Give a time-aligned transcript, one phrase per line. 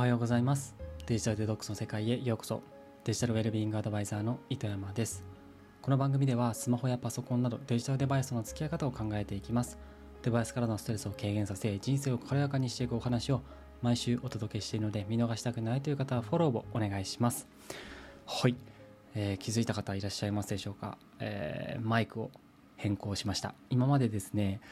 [0.00, 0.74] はようございます。
[1.04, 2.18] デジタルデトックスの世界へ。
[2.22, 2.62] ようこそ。
[3.04, 5.22] デジタルウェルビーイングアドバイザーの糸山です。
[5.82, 9.76] この番組ではスマホやパソコンなどデジタルデバイスの付き合い方を考えていきます。
[10.22, 13.42] デバイスからのストレスを軽減させ人生を軽やかにしていくお話を
[13.82, 17.46] 毎週お届けしているので見逃したくないという方はフォローをお願いします。
[18.24, 18.56] はい、
[19.14, 22.30] えー、気づいた方いらっしゃいますでしょうか、えー、マイクを
[22.78, 23.54] 変更しました。
[23.68, 24.62] 今までですね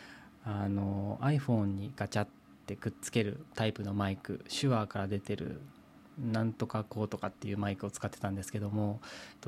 [0.42, 2.28] あの iPhone にガチャッ
[2.68, 5.62] ってくっつけるタイプのマイク手話から出てる
[6.18, 9.00] なんとかこうとかっていうマイクを使ってたんですけども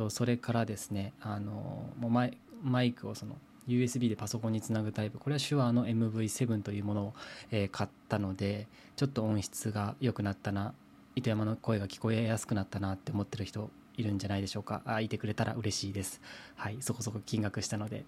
[0.09, 3.37] それからですねあのもうマイマイクをその
[3.69, 7.15] USB でパソコンにつなぐタイプこれは手話の MV7 というものを、
[7.51, 8.67] えー、買ったので
[8.97, 10.73] ちょっと音質が良くなったな
[11.15, 14.81] 糸山の声が聞こえやすくなったなって思ってる人いるんじゃないでしょうか。
[14.87, 16.23] あいてくれたら嬉しいです。
[16.55, 18.07] はいそこそこ金額したので。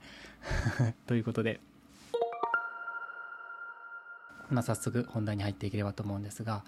[1.07, 1.61] ということで。
[4.53, 6.65] ま、早速本題に入っていければと思うんですが、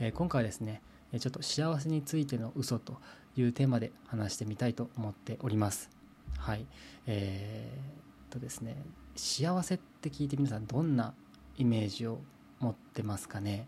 [0.00, 0.82] え、今回はですね
[1.18, 3.00] ちょっと幸せについての嘘と
[3.36, 5.90] いうテーマで話してみたいと思っております。
[6.36, 6.66] はい。
[7.06, 8.76] えー、とですね
[9.16, 11.14] 幸せって聞いて皆さんどんな
[11.56, 12.20] イメージを
[12.60, 13.66] 持ってますかね？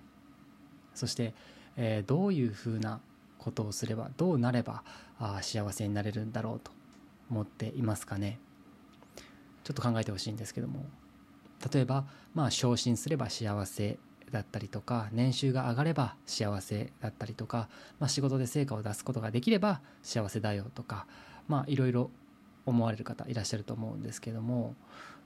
[0.95, 1.35] そして、
[1.77, 3.01] えー、どういうふうな
[3.39, 4.85] ことをすればどうなれば
[5.19, 6.73] あ幸せになれるんだろうと
[7.31, 8.39] 思っていますかね？
[9.65, 10.85] ちょっと考えてほしいんですけども。
[11.73, 13.99] 例えばまあ昇進すれば幸せ
[14.31, 21.07] だったりとか年収が上がれば幸せだったりとか、まあ、仕事で成果を出すことができれば幸せだよとか
[21.49, 22.11] まあいろいろ
[22.67, 24.75] 思われる方いらっしゃると思うんですけども、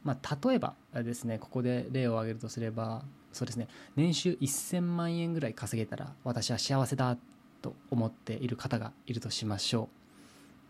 [0.03, 7.17] まあ、例えばですねここで例を挙げるとすればそうですね年収1000万円ぐらい稼げたら私は幸せだ
[7.61, 9.89] と思っている方がいるとしましょ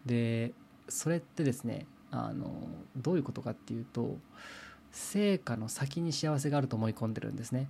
[0.06, 0.09] う。
[0.09, 0.53] で
[0.89, 2.53] それってですねあの
[2.97, 4.17] どういうことかっていうと
[4.95, 7.69] 成果の先に幸せがあると思い込んでるんですね。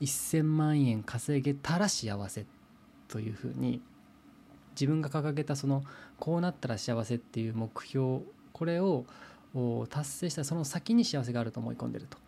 [0.00, 2.44] 1000万円稼げたら幸せ
[3.08, 3.80] というふうに
[4.72, 5.82] 自分が掲げたその
[6.18, 8.20] こうなったら幸せっていう目標
[8.52, 9.06] これを
[9.88, 12.18] 達成したその先に幸せがあると思い込んでると。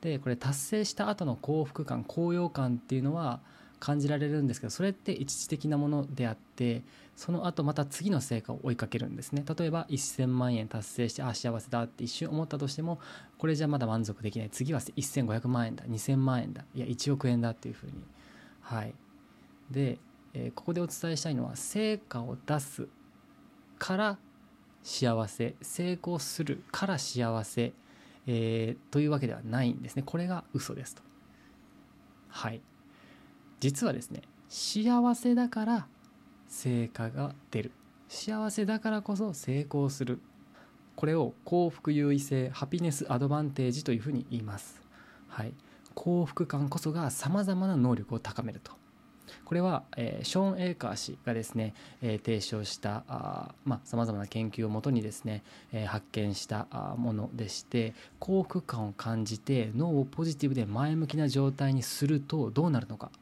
[0.00, 3.40] でこれ達成した後の幸福感高揚感っていうのは
[3.82, 6.82] 感じられるんですけどそれって一時的なものであって
[7.16, 9.44] その後また次の成果を追いかけるんですね。
[9.58, 13.00] 例えば1000万円達成してあ幸せだって一瞬思ったとしても
[13.38, 14.50] これじゃまだ満足できない。
[14.50, 15.84] 次は1500万円だ。
[15.84, 16.64] 2000万円だ。
[16.76, 17.92] いや1億円だっていうふうに。
[18.60, 18.94] はい。
[19.68, 19.98] で、
[20.32, 22.86] えー、ここでお伝えしたいのは成果を出す
[23.80, 24.18] から
[24.84, 27.72] 幸せ成功するから幸せ、
[28.28, 30.04] えー、というわけではないんですね。
[30.06, 31.02] これが嘘ですと。
[32.28, 32.62] はい。
[33.62, 35.86] 実はですね幸せだから
[36.48, 37.70] 成果が出る。
[38.08, 40.18] 幸せだからこそ成功する。
[40.96, 44.82] これを幸福優位性ハピネスアドバンテージというふうに言います、
[45.28, 45.54] はい、
[45.94, 48.72] 幸福感こそがさまざまな能力を高めると。
[49.44, 53.04] これは、えー、ショーン・エーカー氏がですね、えー、提唱した
[53.84, 56.66] さまざ、まな研究をもとにですね、えー、発見した
[56.98, 63.12] ものでして幸福感を感じて脳をポジティブで前向きな状態にするとどうなるのか。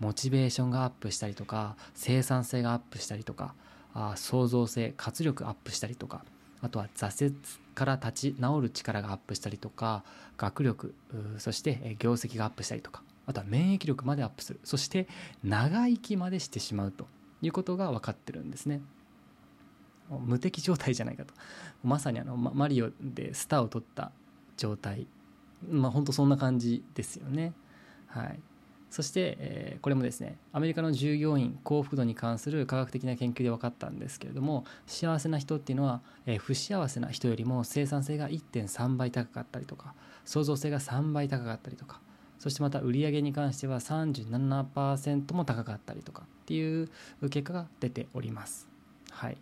[0.00, 3.54] モチベーションがアップしたりとか生産性がアップしたりとか
[3.94, 6.24] あ創造性活力アップしたりとか
[6.60, 7.34] あとは挫折
[7.74, 10.04] から立ち直る力がアップしたりとか
[10.36, 10.94] 学力
[11.38, 14.60] そして業績がアップしたりとかあとは免疫力までアップする。
[14.64, 15.06] そして
[15.44, 17.06] 長生きまでしてしまうと
[17.42, 18.80] いうことが分かってるんですね。
[20.08, 21.34] 無敵状態じゃないかと。
[21.84, 24.12] まさにあのマリオでスターを取った
[24.56, 25.06] 状態。
[25.70, 27.52] まあ本当そんな感じですよね。
[28.06, 28.40] はい。
[28.90, 39.94] そして、えー、これもですねアメリカの従業員幸福度に関する科学的な研究で分かったんですけれども幸せな人っていうのは、えー、不幸せな人よりも生産性が1.3倍高かったりとか
[40.24, 42.00] 創造性が3倍高かったりとか
[42.38, 46.88] そしてまた売上に関しては37%も高かったりとかっていう
[47.30, 48.68] 結果が出ております。
[49.10, 49.36] はい、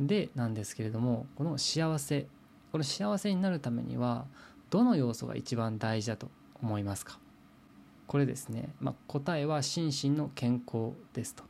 [0.00, 2.26] でなんですけれどもこの幸せ
[2.72, 4.26] この幸せになるためには
[4.70, 6.30] どの要素が一番大事だと
[6.62, 7.18] 思いますか？
[8.06, 11.44] これですね、まあ、答えは心身の健康ですと。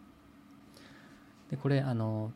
[1.50, 2.32] でこれあの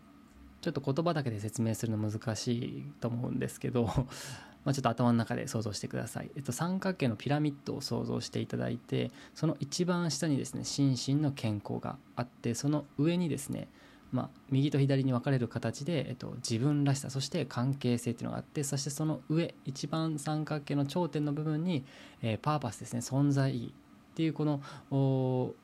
[0.60, 3.88] ちょっと言葉だけで説明するの難しいと思うんですけど
[4.64, 13.68] まちょっと頭の中で想像してください、えっと、三角形のピラミッドを想像していただいてその一番下にですね心身の健康があってその上にですね
[14.10, 21.84] まあ、右と左に分かれる形で、えっと、自分らしさそして関係性っていうのがあってそしてその上一番三角形の頂点の部分に、
[22.22, 23.74] えー、パーパスですね存在意義
[24.18, 25.54] っていうこの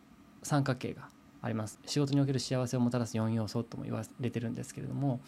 [0.44, 1.08] 三角形が
[1.42, 1.80] あります。
[1.86, 5.18] 仕事における幸せをもたらす4要素とも言われてるんですけれども、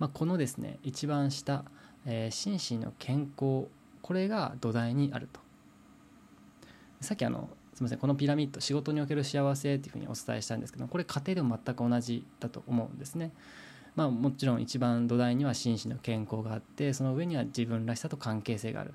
[0.00, 1.64] まあ、このですね一番下、
[2.06, 3.68] えー、心身の健康
[4.02, 5.38] これが土台にあると。
[7.00, 13.30] さっきあのすみませんこのピラミッド仕事における幸せっていうふうにお伝えしたんですけどこれ家庭でも全く同じだと思うんですね。
[13.94, 18.94] まあ、もちろん一番土台には心身の健康があってその上には自分らしさと関係性がある。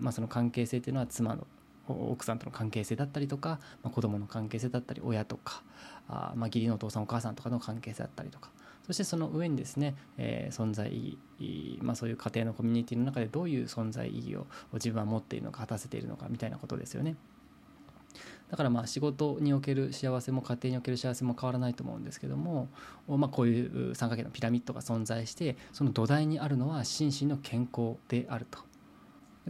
[0.00, 1.46] まあ、その関係性っていうのは妻の
[1.88, 5.62] 奥さんとの関係性だったりとか、まあ、子供の関係性だったり親とか
[6.08, 8.50] あ、まあ、義理のお父さんお母さんとかの関係性だったりとか
[8.86, 17.16] そしてその上にですね、えー、存在意義、まあ、そういう家庭のコミュニティの中でどういう存在意義を自分は持っているのか果たせているのかみたいなことですよね。
[18.50, 22.68] だからまあ仕事における幸せも家庭における幸せも変わらないと思うんですけども、
[23.08, 28.60] まあ、こういう三角形のピラミッドが存在してその土台にあるのは心身の健康であると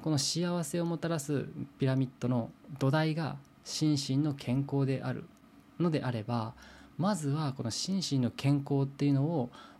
[0.00, 1.46] この幸せをもたらす
[1.78, 5.24] ピラミッドの土台が心身の健康である
[5.78, 6.54] のであれば
[6.98, 9.24] まずはこの心身の健康っていうの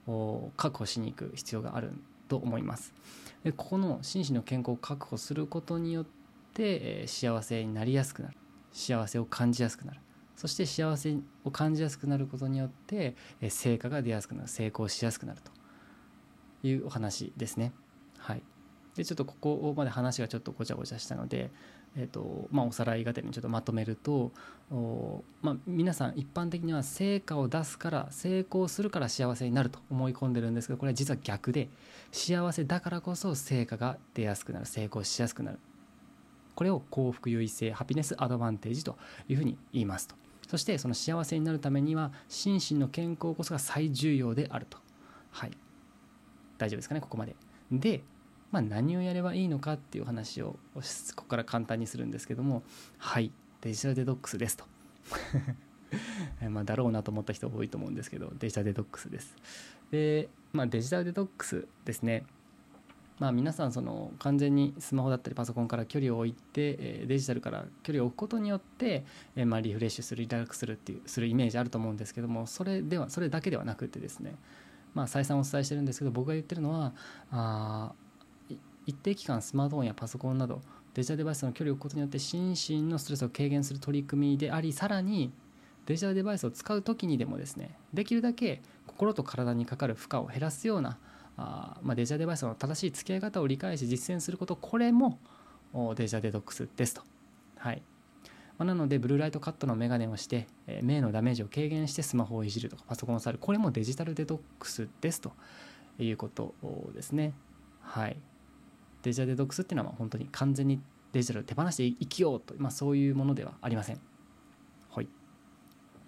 [0.07, 1.93] を確保しに行く必要がある
[2.29, 2.93] と思います。
[3.45, 6.05] でここの心身の健康を確保することによっ
[6.55, 8.37] て、え幸せになりやすくなる。
[8.73, 10.01] 幸せを感じやすくなる。
[10.35, 14.49] そして幸せを感じやすくなることによって、え成果が出やすくなる。
[14.49, 15.53] 成功しやすくなると
[16.67, 17.73] いうお話ですね。
[18.97, 21.51] でちょっとここまで話がちょっとごちゃごちゃしたので、
[21.97, 24.33] えーとまあ、おさらいがてにちょっとまとめると
[25.43, 31.69] まあ、皆さん一般的には成果を出すから成功するから幸せになると思い込んでるんですけどこれは実は逆で
[32.13, 35.59] 幸せだからこそ成果が出やすくなる成功しやすくなる。
[36.55, 38.97] これを幸福優位性ハピネスアドバンテージと
[39.29, 40.15] いうふうに言いますと。
[40.49, 44.79] そしてその幸せになるためには心身の健康こそが最重要であると。
[45.31, 45.51] はい。
[46.59, 47.35] 大丈夫ですかねここまで。
[47.73, 48.03] で
[48.55, 50.83] まあ、何をやればいいのかっていう話をこ
[51.17, 52.63] こから簡単にするんですけども
[52.99, 54.65] はいデジタルデトックスですと。
[56.49, 59.35] まあだろうなと思った人多いと思うんですけどデジタルデトックスです。
[59.91, 62.27] で、まあ、デジタルデトックスですね。
[63.19, 69.05] まあ、皆さんその完全にスマホだったりパソコンから距離を置いてデジタルから距離を置くことによって
[69.47, 74.37] まあリフレッシュするリラックスするっていうするイメージあると思うんですけどもそれではそれだけではなくてですね。
[74.95, 76.93] まあ再三お伝えしてるんですけど僕が言ってるのは
[77.33, 77.93] あ
[78.87, 80.61] 一定期間スマートフォンやパソコンなど
[80.95, 85.33] デジタルデバイスの距離を置くことによって心身のストレスを軽減する取り組みでありさらに
[85.87, 90.99] デジタルデバイスを使う時にでもですねできるだけ心と体にかかる負荷を減らすような
[91.37, 95.19] あ、まあ、デジタルデバイスの正しい付き合い方を理解し実践することこれも
[95.97, 97.03] デジタルデトックスですと。
[97.57, 97.83] はい
[98.59, 105.33] ま、なのでブルーライトカットのメガネをして、え、目のダメージを軽減してスマホをいじるとかパソコンを触るこれもデジタルデトックスですと
[105.99, 106.55] いうこと
[106.95, 107.33] ですね。
[107.81, 108.17] はい
[109.05, 110.81] デジタルデトックスっていうのは本当に完全に
[111.13, 114.01] デジタルを手放して生きようと、まあ、そういうものではありません。
[114.91, 115.09] はい、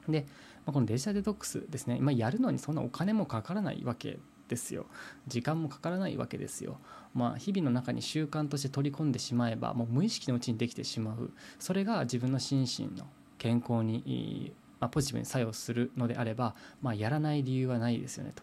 [0.08, 0.26] で、
[0.64, 4.86] まあ、このデジタルデトックスですね、ま、やるのにそんなお金もかからないわけですよ。
[5.26, 6.78] 時間もかからないわけですよ。
[7.14, 13.06] まあ、日々の中に習慣として取り込んでしまえばもう無意識のうちにできてしまうそれが自分の心身の
[13.38, 18.42] 健康に、まあ、ポジティブに作用するのであれば、まあ、やらない理由はないですよねと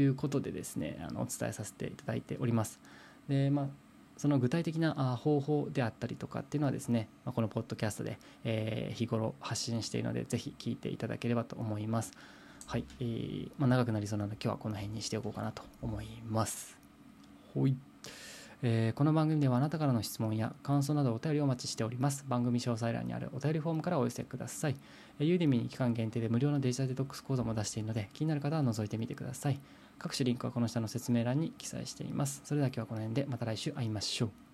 [0.00, 2.80] いうことでですねあのお伝えさせていただいております。
[3.28, 3.87] でまあ
[4.18, 12.12] その具体的な方法であったりとかっていうのはですね、まこのポッドキャストで、え日頃発信しているのでぜひ聞いていただければと思います。
[12.66, 16.76] はい、えー、まあ、長くなりそうなので今日はこの辺にしておこうかなと思います。
[17.54, 17.74] ほい。
[18.60, 22.26] えー、この番組ではあなたからの質問や感想などお便りをお待ちしております。
[22.28, 24.76] 番組詳細欄にあるお便りフォームからお寄せください。
[25.18, 29.58] えー、ユーデミに期間限定で無料のデジタルデトックス講座も出しているので気になる方は覗いてみてください。
[29.98, 32.40] 各種リンクはこの下の説明欄に記載しています。
[32.44, 34.47] それでは今日はこの辺でまた来週会いましょう。